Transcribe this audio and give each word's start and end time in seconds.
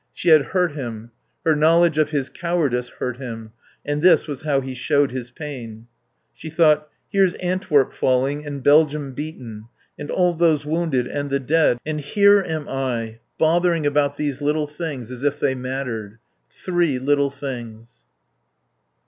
She 0.11 0.29
had 0.29 0.45
hurt 0.45 0.71
him; 0.71 1.11
her 1.45 1.55
knowledge 1.55 1.99
of 1.99 2.09
his 2.09 2.27
cowardice 2.27 2.89
hurt 2.97 3.17
him; 3.17 3.51
and 3.85 4.01
this 4.01 4.27
was 4.27 4.41
how 4.41 4.59
he 4.59 4.73
showed 4.73 5.11
his 5.11 5.29
pain. 5.29 5.85
She 6.33 6.49
thought: 6.49 6.87
Here's 7.11 7.35
Antwerp 7.35 7.93
falling 7.93 8.43
and 8.43 8.63
Belgium 8.63 9.13
beaten. 9.13 9.65
And 9.99 10.09
all 10.09 10.33
those 10.33 10.65
wounded. 10.65 11.05
And 11.05 11.29
the 11.29 11.39
dead.... 11.39 11.77
And 11.85 12.01
here 12.01 12.39
am 12.41 12.65
I, 12.67 13.19
bothering 13.37 13.85
about 13.85 14.17
these 14.17 14.41
little 14.41 14.65
things, 14.65 15.11
as 15.11 15.21
if 15.21 15.39
they 15.39 15.53
mattered. 15.53 16.17
Three 16.49 16.97
little 16.97 17.29
things. 17.29 18.05